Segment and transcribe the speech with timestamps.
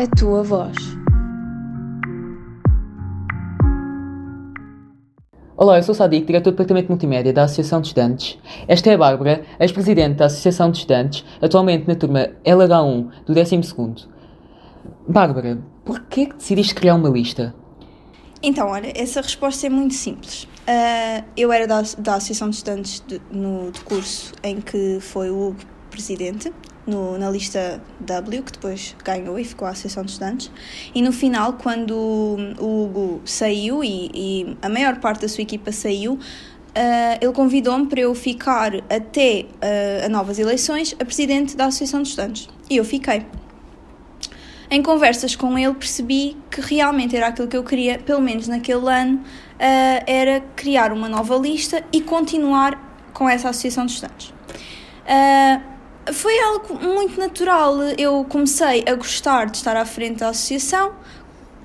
[0.00, 0.74] a tua voz.
[5.54, 8.38] Olá, eu sou o Sadiq, diretor do Departamento de Multimédia da Associação de Estudantes.
[8.66, 14.08] Esta é a Bárbara, ex-presidente da Associação de Estudantes, atualmente na turma LH1 do 12º.
[15.06, 17.54] Bárbara, por que decidiste criar uma lista?
[18.42, 20.44] Então, olha, essa resposta é muito simples.
[20.44, 25.28] Uh, eu era da, da Associação de Estudantes de, no de curso em que foi
[25.28, 25.58] o Hugo
[25.90, 26.52] presidente,
[26.86, 30.50] no, na lista W, que depois ganhou e ficou a Associação de Estudantes.
[30.94, 31.94] E no final, quando
[32.58, 36.18] o Hugo saiu e, e a maior parte da sua equipa saiu,
[36.70, 42.00] Uh, ele convidou-me para eu ficar até uh, a novas eleições a presidente da Associação
[42.00, 42.48] de Estudantes.
[42.70, 43.26] E eu fiquei.
[44.70, 48.88] Em conversas com ele percebi que realmente era aquilo que eu queria, pelo menos naquele
[48.88, 54.32] ano, uh, era criar uma nova lista e continuar com essa Associação de Estudantes.
[56.12, 57.76] Foi algo muito natural.
[57.98, 60.92] Eu comecei a gostar de estar à frente da associação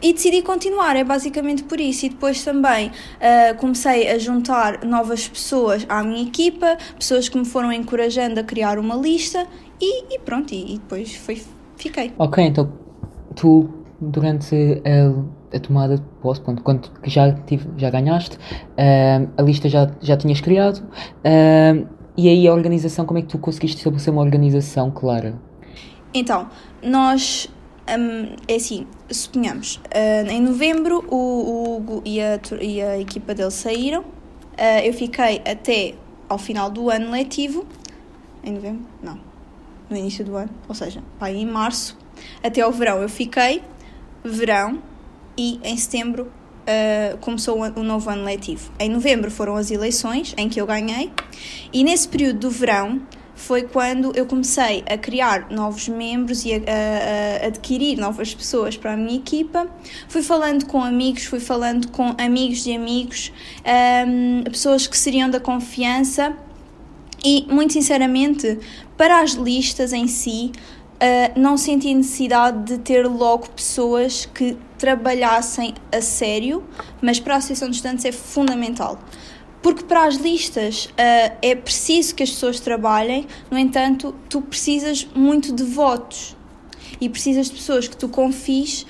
[0.02, 0.96] e decidi continuar.
[0.96, 2.06] É basicamente por isso.
[2.06, 7.46] E depois também uh, comecei a juntar novas pessoas à minha equipa, pessoas que me
[7.46, 9.48] foram encorajando a criar uma lista
[9.82, 10.54] e, e pronto.
[10.54, 11.42] E, e, depois foi,
[11.78, 12.12] fiquei.
[12.18, 12.72] Ok, então
[13.36, 19.42] tu durante a, a tomada de posse, quando, quando já, tive, já ganhaste, uh, a
[19.42, 20.84] lista já, já tinhas criado.
[21.24, 25.40] Uh, e aí a organização, como é que tu conseguiste estabelecer uma organização clara?
[26.14, 26.50] Então,
[26.82, 27.50] nós
[27.88, 33.52] um, é assim, suponhamos, uh, em novembro o, Hugo e a, e a equipa dele
[33.52, 35.94] saíram, uh, eu fiquei até
[36.28, 37.66] ao final do ano letivo,
[38.44, 38.86] em novembro?
[39.04, 39.20] Não,
[39.90, 41.98] no início do ano, ou seja, pá, em março,
[42.42, 43.62] até ao verão eu fiquei,
[44.24, 44.82] verão,
[45.38, 46.32] e em setembro
[46.66, 48.72] uh, começou o novo ano letivo.
[48.80, 51.12] Em novembro foram as eleições, em que eu ganhei,
[51.72, 53.02] e nesse período do verão
[53.36, 58.78] foi quando eu comecei a criar novos membros e a, a, a, adquirir novas pessoas
[58.78, 59.68] para a minha equipa.
[60.08, 65.30] Fui falando com amigos, fui falando com amigos de amigos, um, ehm, pessoas que seriam
[65.30, 66.34] da confiança.
[67.24, 68.58] E, muito sinceramente,
[68.96, 70.52] para as listas em si,
[70.96, 76.64] uh, não senti necessidade de ter logo pessoas que trabalhassem a sério,
[77.02, 79.00] mas para a Associação de Estudantes é fundamental.
[79.62, 85.08] Porque para as listas uh, é preciso que as pessoas trabalhem, no entanto, tu precisas
[85.16, 86.36] muito de votos
[87.00, 88.86] e precisas de pessoas que tu confies uh,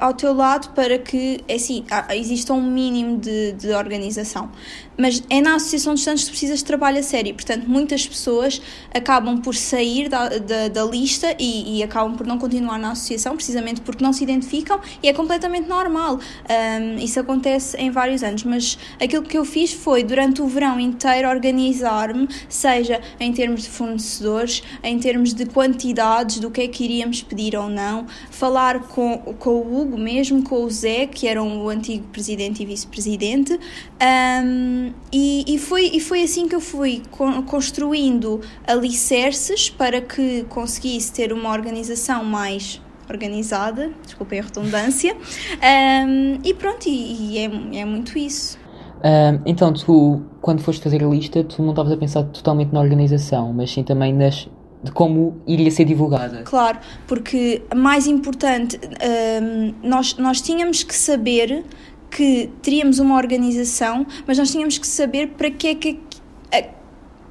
[0.00, 4.50] ao teu lado para que, é assim, exista um mínimo de, de organização.
[5.00, 7.34] Mas é na Associação de Estudantes que precisas de trabalho a sério.
[7.34, 8.60] Portanto, muitas pessoas
[8.94, 13.34] acabam por sair da, da, da lista e, e, acabam por não continuar na associação,
[13.34, 16.18] precisamente porque não se identificam e é completamente normal.
[16.18, 18.44] Um, isso acontece em vários anos.
[18.44, 23.68] Mas aquilo que eu fiz foi, durante o verão inteiro, organizar-me, seja em termos de
[23.68, 29.18] fornecedores, em termos de quantidades, do que é que iríamos pedir ou não, falar com,
[29.38, 33.58] com o Hugo mesmo, com o Zé, que eram o antigo presidente e vice-presidente.
[34.02, 37.02] Um, e, e, foi, e foi assim que eu fui
[37.46, 46.54] construindo alicerces para que conseguisse ter uma organização mais organizada, desculpem a redundância, um, e
[46.54, 48.58] pronto, e, e é, é muito isso.
[49.02, 52.80] Um, então, tu, quando foste fazer a lista, tu não estavas a pensar totalmente na
[52.80, 54.48] organização, mas sim também nas,
[54.82, 56.42] de como iria ser divulgada.
[56.42, 61.64] Claro, porque mais importante, um, nós, nós tínhamos que saber
[62.10, 66.00] que teríamos uma organização, mas nós tínhamos que saber para que é que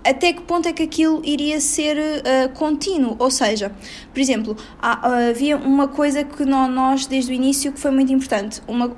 [0.04, 3.72] até que ponto é que aquilo iria ser uh, contínuo, ou seja,
[4.14, 8.62] por exemplo, há, havia uma coisa que nós desde o início que foi muito importante,
[8.68, 8.96] uma,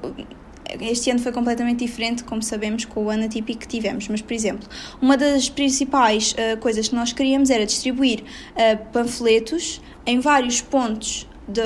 [0.79, 4.33] este ano foi completamente diferente, como sabemos, com o ano atípico que tivemos, mas, por
[4.33, 4.67] exemplo,
[5.01, 11.27] uma das principais uh, coisas que nós queríamos era distribuir uh, panfletos em vários pontos
[11.47, 11.61] de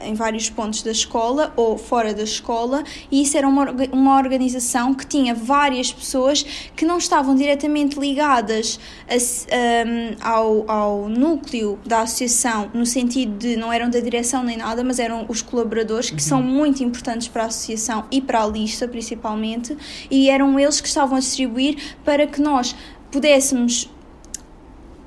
[0.00, 4.94] em vários pontos da escola ou fora da escola, e isso era uma, uma organização
[4.94, 6.42] que tinha várias pessoas
[6.74, 13.56] que não estavam diretamente ligadas a, um, ao, ao núcleo da associação, no sentido de
[13.56, 16.20] não eram da direção nem nada, mas eram os colaboradores que uhum.
[16.20, 19.76] são muito importantes para a associação e para a lista principalmente,
[20.10, 22.74] e eram eles que estavam a distribuir para que nós
[23.10, 23.90] pudéssemos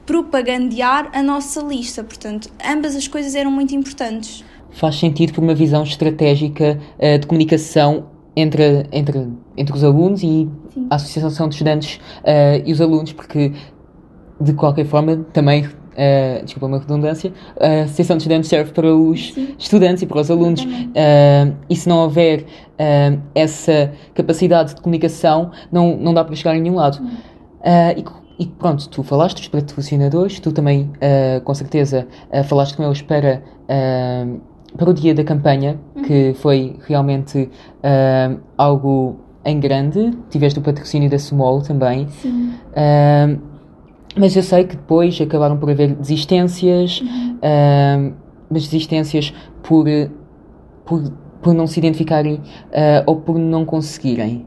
[0.05, 2.03] propagandear a nossa lista.
[2.03, 4.43] Portanto, ambas as coisas eram muito importantes
[4.75, 8.05] faz sentido por uma visão estratégica uh, de comunicação
[8.35, 10.87] entre, entre, entre os alunos e Sim.
[10.89, 13.53] a Associação de Estudantes uh, e os alunos, porque
[14.39, 15.65] de qualquer forma também.
[15.95, 19.55] Uh, desculpa uma redundância, a Associação de Estudantes serve para os Sim.
[19.57, 20.61] estudantes e para os alunos.
[20.61, 26.51] Uh, e se não houver uh, essa capacidade de comunicação, não, não dá para chegar
[26.51, 26.99] a nenhum lado.
[27.95, 30.91] E, e, pronto, tu falaste dos patrocinadores, tu também,
[31.43, 32.05] com certeza,
[32.43, 33.41] falaste com eles para
[34.77, 36.03] para o dia da campanha, uhum.
[36.03, 37.49] que foi realmente
[37.83, 40.11] uh, algo em grande.
[40.29, 42.07] Tiveste o patrocínio da Small também.
[42.09, 42.51] Sim.
[42.71, 43.39] Uh,
[44.17, 47.35] mas eu sei que depois acabaram por haver desistências, uhum.
[47.35, 48.13] uh,
[48.49, 49.85] mas desistências por,
[50.85, 51.11] por,
[51.41, 52.41] por não se identificarem
[53.05, 54.45] ou por não conseguirem.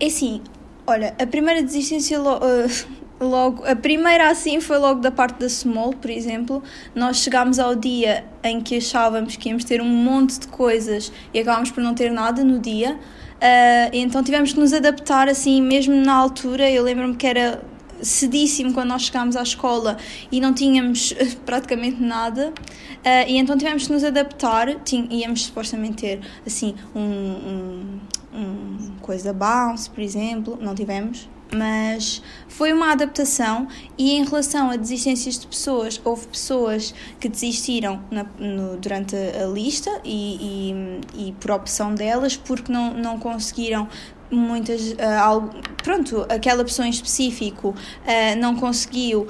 [0.00, 0.40] É assim,
[0.88, 2.18] olha, a primeira desistência
[3.20, 6.62] logo, a primeira assim foi logo da parte da Small, por exemplo.
[6.94, 11.38] Nós chegámos ao dia em que achávamos que íamos ter um monte de coisas e
[11.38, 12.98] acabámos por não ter nada no dia.
[13.36, 16.68] Uh, então tivemos que nos adaptar assim, mesmo na altura.
[16.70, 17.62] Eu lembro-me que era
[18.00, 19.96] cedíssimo quando nós chegámos à escola
[20.30, 21.12] e não tínhamos
[21.44, 22.48] praticamente nada.
[22.48, 24.74] Uh, e então tivemos que nos adaptar.
[24.84, 27.97] Tínhamos, íamos supostamente ter assim um, um
[29.08, 30.58] coisa bounce, por exemplo.
[30.60, 33.66] Não tivemos mas foi uma adaptação
[33.96, 39.46] e em relação a desistências de pessoas, houve pessoas que desistiram na, no, durante a,
[39.46, 43.88] lista e, e, e, por opção delas porque não, não conseguiram
[44.30, 45.50] muitas uh, algo,
[45.82, 49.26] pronto, aquela pessoa em específico uh, não conseguiu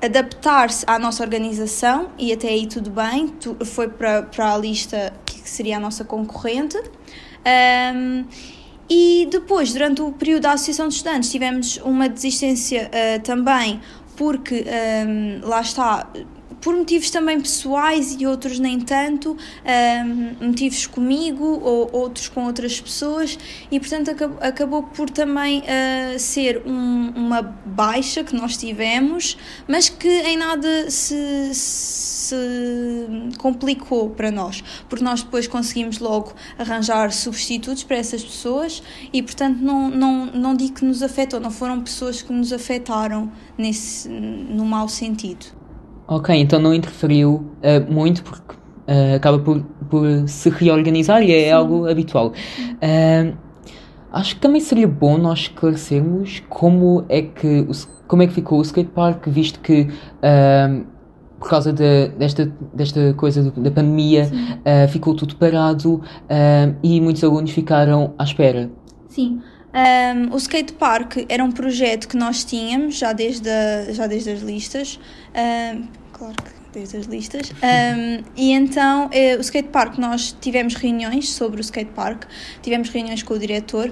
[0.00, 5.12] adaptar-se à nossa organização e até aí tudo bem, tu, foi para, para a lista
[5.26, 6.78] que seria a nossa concorrente
[7.40, 8.24] um,
[8.90, 13.80] e depois, durante o período da Associação de Estudantes, tivemos uma desistência uh, também,
[14.16, 16.10] porque um, ehm, lá está,
[16.60, 22.80] por motivos também pessoais e outros nem tanto, um, motivos comigo ou outros com outras
[22.80, 23.38] pessoas,
[23.70, 29.36] e portanto acabou, acabou por também uh, ser um, uma baixa que nós tivemos,
[29.66, 36.32] mas que em nada se, se se complicou para nós, porque nós depois conseguimos logo
[36.58, 41.50] arranjar substitutos para essas pessoas e, portanto, não, não, não digo que nos afetou, não
[41.50, 45.59] foram pessoas que nos afetaram nesse, no mau sentido.
[46.10, 51.44] Ok, então não interferiu uh, muito porque uh, acaba por, por se reorganizar e é
[51.44, 51.52] Sim.
[51.52, 52.32] algo habitual.
[52.32, 53.32] Uh,
[54.10, 57.64] acho que também seria bom nós esclarecermos como é que,
[58.08, 59.86] como é que ficou o skatepark, visto que
[61.38, 67.24] por causa de, desta, desta coisa da pandemia, uh, ficou tudo parado uh, e muitos
[67.24, 68.68] alunos ficaram à espera.
[69.08, 69.40] Sim.
[69.72, 74.30] Um, o Skate Park era um projeto que nós tínhamos já desde, a, já desde
[74.30, 74.98] as listas.
[75.34, 77.50] Um, claro que desde as listas.
[77.50, 82.24] Um, e então, eh, o Skate Park, nós tivemos reuniões sobre o Skate Park,
[82.62, 83.90] tivemos reuniões com o diretor.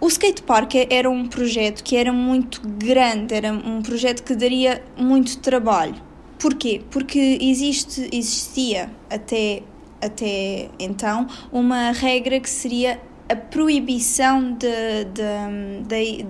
[0.00, 4.84] O Skate Park era um projeto que era muito grande, era um projeto que daria
[4.96, 5.96] muito trabalho.
[6.38, 6.82] Porquê?
[6.90, 9.62] Porque existe, existia até,
[10.00, 16.26] até então uma regra que seria a proibição de, de, de,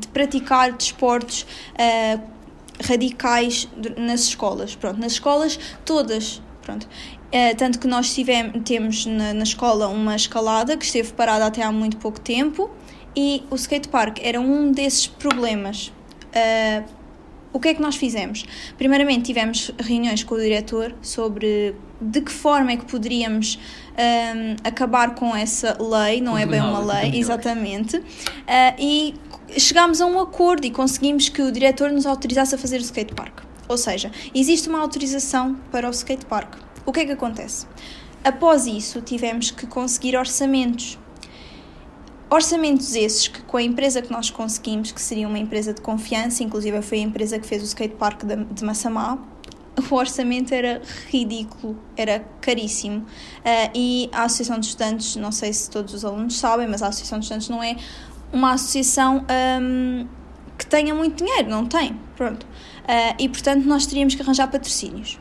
[0.00, 2.37] de praticar desportos uh,
[2.80, 4.74] radicais nas escolas.
[4.74, 6.42] Pronto, nas escolas todas.
[6.62, 6.86] Pronto.
[6.86, 11.62] Uh, tanto que nós tivemos, temos na, na escola uma escalada que esteve parada até
[11.62, 12.70] há muito pouco tempo
[13.14, 15.88] e o skatepark era um desses problemas.
[16.28, 16.98] Uh,
[17.52, 18.44] o que é que nós fizemos?
[18.76, 23.58] Primeiramente, tivemos reuniões com o diretor sobre de que forma é que poderíamos
[23.98, 28.04] um, acabar com essa lei, não é bem uma lei, exatamente, uh,
[28.78, 29.14] e
[29.56, 33.42] chegámos a um acordo e conseguimos que o diretor nos autorizasse a fazer o skatepark.
[33.68, 36.56] Ou seja, existe uma autorização para o skatepark.
[36.84, 37.66] O que é que acontece?
[38.24, 40.98] Após isso, tivemos que conseguir orçamentos
[42.30, 46.42] Orçamentos esses que com a empresa que nós conseguimos, que seria uma empresa de confiança,
[46.42, 49.18] inclusive foi a empresa que fez o skatepark de, Massamá,
[49.90, 52.98] o orçamento era ridículo, era caríssimo.
[52.98, 56.88] Uh, e a Associação de Estudantes, não sei se todos os alunos sabem, mas a
[56.88, 57.76] Associação de Estudantes não é
[58.32, 59.24] uma associação
[59.60, 60.06] um,
[60.56, 61.98] que tenha muito dinheiro, não tem.
[62.16, 62.44] Pronto.
[62.44, 65.18] Uh, e portanto nós teríamos que arranjar patrocínios.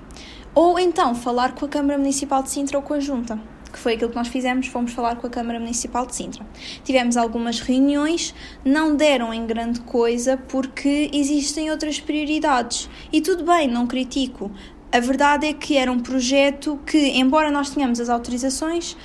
[0.56, 3.40] Ou então falar com a Câmara Municipal de Sintra ou com a Junta
[3.78, 6.46] que foi aquilo que nós fizemos, fomos falar com a Câmara Municipal de Sintra.
[6.84, 8.34] Tivemos algumas reuniões,
[8.66, 12.90] não deram em grande coisa porque existem outras prioridades.
[13.12, 14.52] E tudo bem, não critico.
[14.92, 18.98] A verdade é que era um projeto que, embora nós tenhamos as autorizações,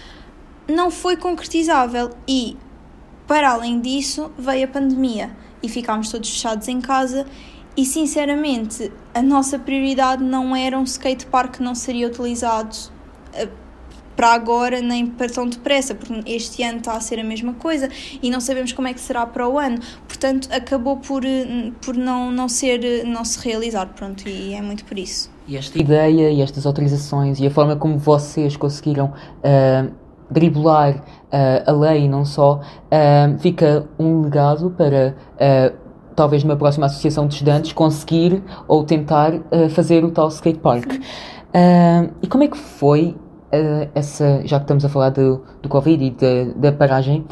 [0.69, 2.57] não foi concretizável e,
[3.27, 5.31] para além disso, veio a pandemia
[5.63, 7.27] e ficámos todos fechados em casa
[7.77, 12.77] e sinceramente a nossa prioridade não era um skatepark que não seria utilizado
[13.33, 13.49] eh,
[14.15, 17.89] para agora nem para tão depressa, porque este ano está a ser a mesma coisa
[18.23, 19.79] e não sabemos como é que será para o ano.
[20.07, 24.61] Portanto, acabou por, eh, por não, não, ser, eh, não se realizar, pronto, e é
[24.61, 25.31] muito por isso.
[25.49, 29.93] E esta ideia e estas autorizações e a forma como vocês conseguiram uh,
[30.33, 35.15] driblar uh, a lei não só, uh, fica um legado para
[36.15, 39.33] talvez numa próxima associação de estudantes conseguir ou tentar
[39.71, 41.01] fazer o tal skatepark.
[41.53, 43.15] Uh, e como é que foi
[43.53, 47.27] uh, essa, já que estamos a falar do, do Covid e de, da paragem,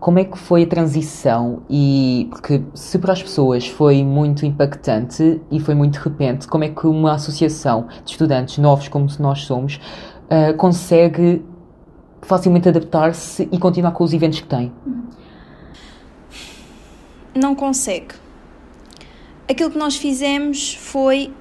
[0.00, 1.62] como é que foi a transição?
[1.68, 6.64] E porque se para as pessoas foi muito impactante e foi muito de repente, como
[6.64, 9.78] é que uma associação de estudantes novos como nós somos
[10.30, 11.44] uh, consegue
[12.28, 14.70] facilmente adaptar-se e continuar com os eventos que tem?
[17.34, 18.14] Não consegue.
[19.48, 21.32] Aquilo que nós fizemos foi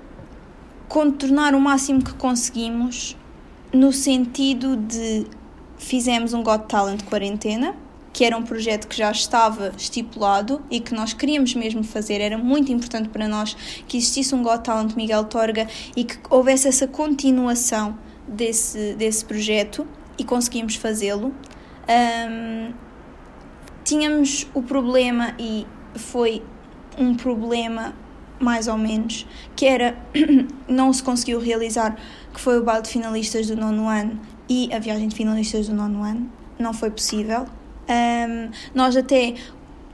[0.87, 3.17] contornar o máximo que conseguimos
[3.73, 5.27] no sentido de
[5.77, 7.75] fizemos um Got Talent quarentena
[8.17, 12.19] que era um projeto que já estava estipulado e que nós queríamos mesmo fazer.
[12.19, 13.55] Era muito importante para nós
[13.87, 17.95] que existisse um Got Talent Miguel Torga e que houvesse essa continuação
[18.27, 19.85] desse, desse projeto
[20.17, 21.33] e conseguimos fazê-lo.
[21.89, 22.73] Um,
[23.83, 26.43] tínhamos o problema, e foi
[26.97, 27.93] um problema
[28.39, 29.97] mais ou menos, que era
[30.67, 31.97] não se conseguiu realizar,
[32.33, 34.19] que foi o baile de finalistas do nono ano
[34.49, 36.31] e a viagem de finalistas do nono ano.
[36.59, 37.45] Não foi possível.
[37.89, 39.35] Um, nós até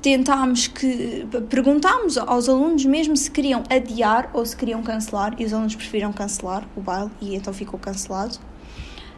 [0.01, 5.53] tentámos que perguntámos aos alunos mesmo se queriam adiar ou se queriam cancelar e os
[5.53, 8.37] alunos preferiram cancelar o baile e então ficou cancelado.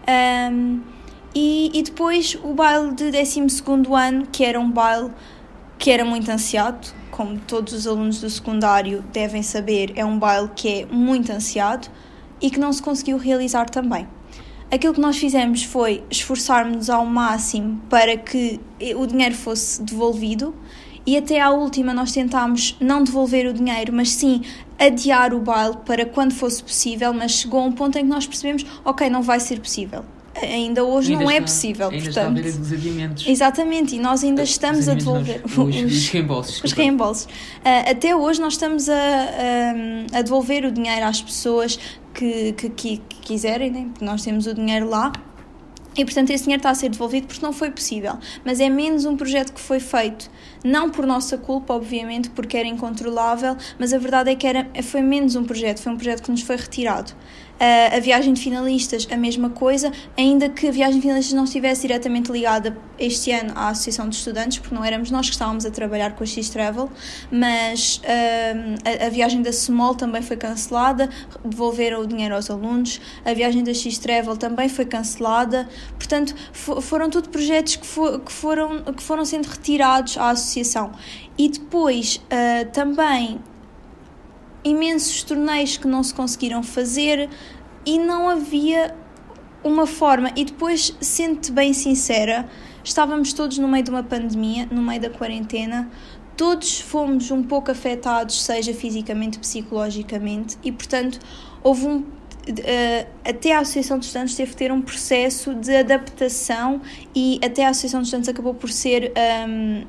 [0.08, 0.82] Um,
[1.34, 3.42] e, e depois o baile de 12
[3.94, 5.12] ano, que era um baile
[5.78, 10.50] que era muito ansiado, como todos os alunos do secundário devem saber, é um baile
[10.56, 11.88] que é muito ansiado
[12.42, 14.08] e que não se conseguiu realizar também.
[14.72, 18.60] Aquilo que nós fizemos foi esforçarmos-nos ao máximo para que
[18.96, 20.56] o dinheiro fosse devolvido
[21.06, 24.42] e até à última nós tentámos não devolver o dinheiro, mas sim
[24.80, 28.26] adiar o baile para quando fosse possível, mas chegou a um ponto em que nós
[28.28, 30.04] percebemos, ok, não vai ser possível.
[30.42, 32.38] Ainda hoje ainda não é está, é possível, ainda portanto.
[32.40, 33.28] Está a os adiamentos.
[33.28, 36.64] Exatamente, e nós ainda estamos a devolver os, os, os reembolsos.
[36.64, 37.24] Os reembolsos.
[37.24, 41.80] Uh, até hoje nós estamos a, a, a devolver o dinheiro às pessoas
[42.14, 43.88] que, que, que, quiserem, né?
[43.92, 45.14] porque nós temos o dinheiro lá.
[45.98, 48.18] E portanto esse dinheiro está a ser devolvido porque não foi possível.
[48.44, 50.30] Mas é menos um projeto que foi feito,
[50.66, 55.02] não por nossa culpa, obviamente, porque era incontrolável, mas a verdade é que era, foi
[55.02, 57.14] menos um projeto, foi um projeto que nos foi retirado.
[57.56, 61.46] Uh, a viagem de finalistas, a mesma coisa, ainda que a viagem de finalistas não
[61.46, 65.66] estivesse diretamente ligada este ano à Associação de Estudantes, porque não éramos nós que estávamos
[65.66, 66.90] a trabalhar com a X-Travel,
[67.32, 71.10] mas uh, a, a, viagem da Small também foi cancelada,
[71.46, 77.30] devolveram o dinheiro aos alunos, a viagem da X-Travel também foi cancelada, portanto, foram tudo
[77.30, 77.88] projetos que,
[78.20, 80.92] que, foram, que foram sendo retirados à Associação.
[81.38, 83.40] E depois uh, também
[84.66, 87.30] imensos torneios que não se conseguiram fazer
[87.86, 88.96] e não havia
[89.64, 90.32] uma forma.
[90.36, 92.50] E depois, sendo bem sincera,
[92.84, 95.90] estávamos todos no meio de uma pandemia, no meio da quarentena,
[96.36, 101.20] todos fomos um pouco afetados, seja fisicamente, psicologicamente, e portanto
[101.64, 102.04] houve um.
[102.48, 106.80] Uh, até a Associação de Estudantes teve que ter um processo de adaptação
[107.16, 109.12] e até a Associação de Estudantes acabou por ser
[109.48, 109.84] um,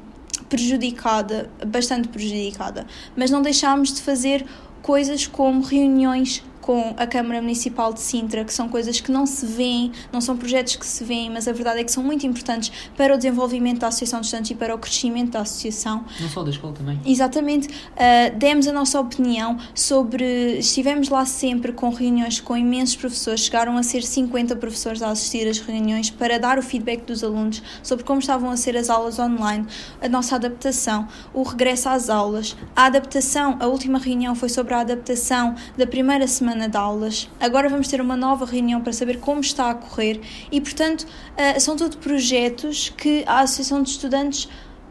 [0.49, 2.87] prejudicada, bastante prejudicada.
[3.15, 4.47] Mas não deixámos de fazer
[4.87, 9.47] coisas como reuniões com a Câmara Municipal de Sintra, que são coisas que não se
[9.47, 12.73] veem, não são projetos que se veem, mas a verdade é que são muito importantes
[12.97, 16.05] para o desenvolvimento da Associação de Estudantes e para o crescimento da Associação.
[16.21, 17.01] Não só da escola também.
[17.07, 17.69] Exatamente.
[17.69, 20.59] Uh, demos a nossa opinião sobre.
[20.59, 25.47] Estivemos lá sempre com reuniões com imensos professores, chegaram a ser 50 professores a assistir
[25.47, 29.21] às reuniões para dar o feedback dos alunos sobre como estavam a ser as aulas
[29.21, 29.65] online,
[30.01, 33.57] a nossa adaptação, o regresso às aulas, a adaptação.
[33.61, 37.31] A última reunião foi sobre a adaptação da primeira semana semana de aulas.
[37.39, 40.21] Agora vamos ter uma nova reunião para saber como está a correr
[40.51, 44.49] e, portanto, uh, são tudo projetos que a Associação de Estudantes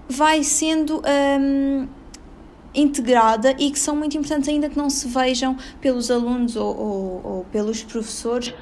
[0.07, 1.01] vai sendo.
[1.39, 1.87] Um,
[2.77, 7.21] integrada e que são muito importantes ainda que não se vejam pelos alunos ou, ou,
[7.23, 8.53] ou pelos professores.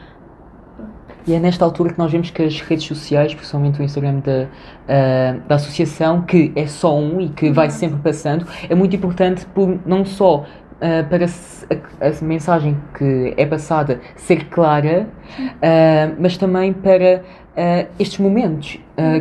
[1.26, 4.44] E é nesta altura que nós vemos que as redes sociais, principalmente o Instagram da,
[4.44, 7.74] uh, da associação, que é só um e que vai uhum.
[7.74, 10.46] sempre passando, é muito importante por não só
[10.84, 15.08] uh, para a, a, mensagem que é passada ser clara,
[15.40, 18.80] uh, mas também para uh, estes momentos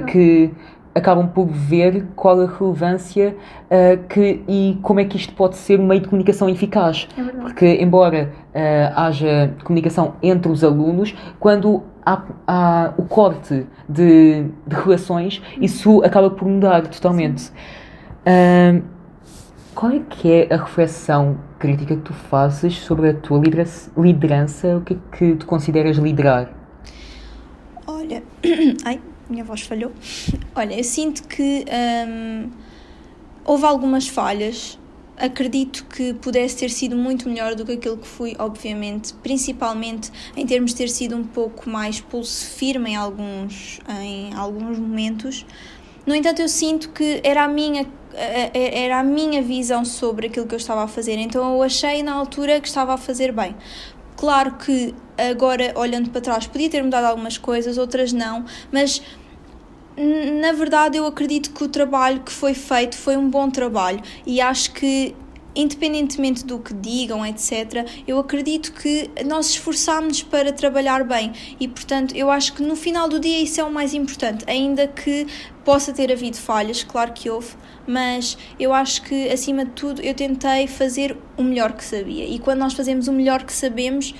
[0.08, 0.50] que
[0.94, 3.34] acabam por ver qual a relevância
[4.10, 7.08] que, e como é que isto pode ser um meio de comunicação eficaz.
[7.16, 8.30] É Porque, embora
[8.94, 16.28] haja comunicação entre os alunos, quando há, há o corte de, de relações, isso acaba
[16.28, 17.50] por mudar totalmente.
[18.26, 18.82] Uh,
[19.74, 23.40] qual é que é a reflexão crítica que tu fazes sobre a tua
[23.96, 24.76] liderança?
[24.76, 26.52] O que é que tu consideras liderar?
[27.86, 28.22] Olha,
[28.84, 29.92] ai, minha voz falhou.
[30.54, 31.64] Olha, eu sinto que
[32.06, 32.50] hum,
[33.44, 34.78] houve algumas falhas
[35.16, 40.44] acredito que pudesse ter sido muito melhor do que aquilo que fui, obviamente, principalmente em
[40.44, 45.46] termos de ter sido um pouco mais pulso firme em alguns, em alguns momentos.
[46.04, 50.54] No entanto, eu sinto que era a minha era a minha visão sobre aquilo que
[50.54, 53.56] eu estava a fazer, então eu achei na altura que estava a fazer bem.
[54.16, 59.02] Claro que agora, olhando para trás, podia ter mudado algumas coisas, outras não, mas
[60.40, 64.40] na verdade eu acredito que o trabalho que foi feito foi um bom trabalho e
[64.40, 65.14] acho que
[65.54, 72.14] independentemente do que digam, etc., eu acredito que nós esforçámos para trabalhar bem e, portanto,
[72.16, 75.26] eu acho que no final do dia isso é o mais importante, ainda que
[75.64, 77.54] possa ter havido falhas, claro que houve,
[77.86, 82.38] mas eu acho que, acima de tudo, eu tentei fazer o melhor que sabia e
[82.38, 84.14] quando nós fazemos o melhor que sabemos,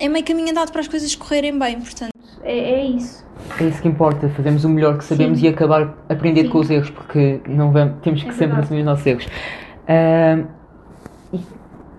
[0.00, 2.12] é meio caminho andado para as coisas correrem bem, portanto,
[2.42, 3.24] é, é isso.
[3.60, 5.46] É isso que importa, fazemos o melhor que sabemos Sim.
[5.46, 6.48] e acabar a aprender Sim.
[6.48, 9.26] com os erros, porque não vamos, temos que é sempre assumir os nossos erros.
[9.26, 10.46] Uh,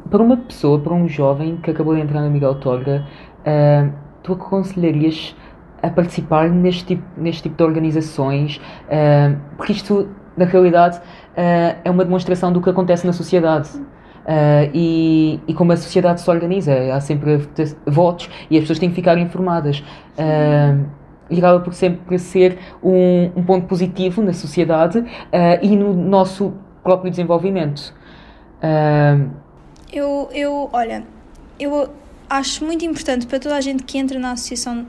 [0.10, 3.06] para uma pessoa, para um jovem que acabou de entrar na Miguel Torga,
[3.40, 3.92] uh,
[4.22, 5.36] tu aconselharias
[5.82, 8.58] a participar neste tipo, neste tipo de organizações?
[8.58, 11.02] Uh, porque isto, na realidade,
[11.36, 13.70] é uma demonstração do que acontece na sociedade.
[14.24, 17.46] Uh, e, e, como a sociedade se organiza, há sempre
[17.86, 19.84] votos e as pessoas têm que ficar informadas.
[20.18, 20.86] Uh,
[21.30, 25.06] e acaba por sempre ser um, um ponto positivo na sociedade uh,
[25.62, 27.94] e no nosso próprio desenvolvimento.
[29.94, 31.06] Eu, eu, olha,
[31.60, 31.88] eu
[32.28, 34.86] acho muito importante para toda a gente que entra na associação,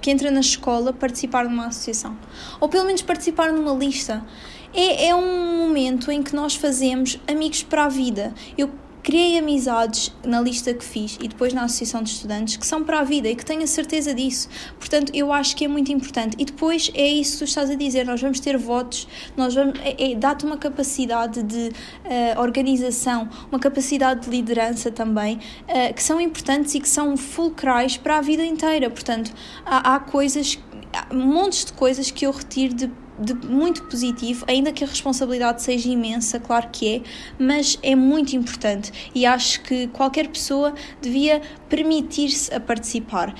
[0.00, 2.18] que entra na escola, participar de uma associação.
[2.58, 4.26] Ou pelo menos participar numa lista.
[4.74, 8.34] É, é um momento em que nós fazemos amigos para a vida.
[8.58, 8.70] Eu
[9.02, 13.00] criei amizades na lista que fiz e depois na associação de estudantes que são para
[13.00, 14.48] a vida e que tenho a certeza disso.
[14.78, 16.36] Portanto, eu acho que é muito importante.
[16.38, 19.78] E depois é isso que tu estás a dizer: nós vamos ter votos, nós vamos.
[19.80, 26.02] É, é, Dá-te uma capacidade de uh, organização, uma capacidade de liderança também, uh, que
[26.02, 28.90] são importantes e que são fulcrais para a vida inteira.
[28.90, 29.32] Portanto,
[29.64, 30.58] há, há coisas,
[30.92, 35.62] há montes de coisas que eu retiro de de muito positivo, ainda que a responsabilidade
[35.62, 37.02] seja imensa, claro que é,
[37.38, 43.34] mas é muito importante e acho que qualquer pessoa devia permitir-se a participar.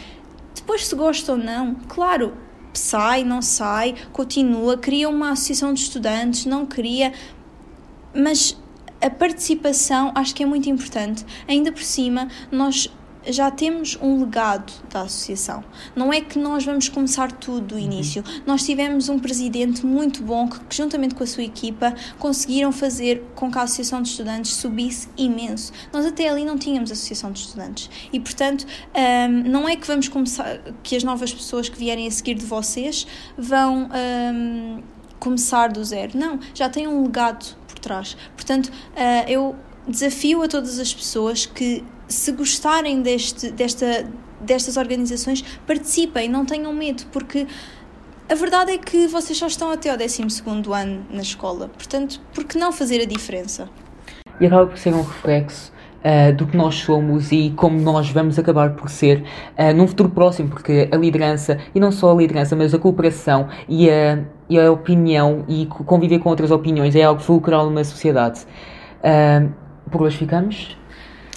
[0.54, 2.34] Depois, se gosta ou não, claro,
[2.74, 7.12] sai, não sai, continua, cria uma associação de estudantes, não cria,
[8.14, 8.56] mas
[9.00, 11.24] a participação acho que é muito importante.
[11.48, 12.92] Ainda por cima, nós
[13.26, 15.62] já temos um legado da associação.
[15.94, 17.80] Não é que nós vamos começar tudo do uhum.
[17.80, 18.24] início.
[18.26, 18.42] Uhum.
[18.46, 23.50] Nós tivemos um presidente muito bom que, juntamente com a sua equipa, conseguiram fazer com
[23.50, 25.72] que a associação de estudantes subisse imenso.
[25.92, 30.08] Nós até ali não tínhamos associação de estudantes e, portanto, um, não é que vamos
[30.08, 33.06] começar, que as novas pessoas que vierem a seguir de vocês
[33.36, 33.88] vão
[34.34, 34.82] um,
[35.18, 36.18] começar do zero.
[36.18, 38.16] Não, já têm um legado por trás.
[38.34, 39.54] Portanto, uh, eu
[39.86, 44.04] desafio a todas as pessoas que se gostarem deste, desta,
[44.40, 47.46] destas organizações, participem, não tenham medo, porque
[48.28, 50.22] a verdade é que vocês só estão até ao 12
[50.72, 53.68] ano na escola, portanto, por que não fazer a diferença?
[54.40, 55.72] E acaba por ser um reflexo
[56.04, 59.22] uh, do que nós somos e como nós vamos acabar por ser
[59.58, 63.48] uh, num futuro próximo, porque a liderança, e não só a liderança, mas a cooperação
[63.68, 68.40] e a, e a opinião e conviver com outras opiniões é algo fulcral numa sociedade.
[68.98, 69.52] Uh,
[69.90, 70.79] por hoje ficamos.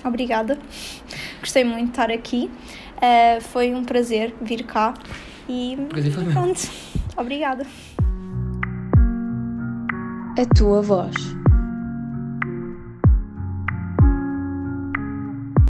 [0.03, 0.57] Obrigada.
[1.39, 2.49] Gostei muito de estar aqui.
[2.97, 4.93] Uh, foi um prazer vir cá.
[5.47, 5.77] E
[6.31, 6.69] pronto.
[7.17, 7.65] Obrigada.
[10.37, 11.42] A tua voz.